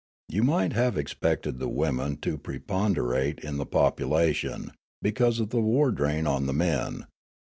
[0.29, 5.61] You might have expected the women to preponderate in the popu lation, because of the
[5.61, 7.05] war drain on the men.